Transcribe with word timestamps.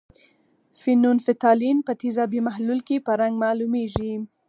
فینول 0.81 1.17
فتالین 1.27 1.77
په 1.87 1.93
تیزابي 2.01 2.39
محلول 2.47 2.79
کې 2.87 3.03
په 3.05 3.11
رنګ 3.21 3.33
معلومیږي. 3.43 4.13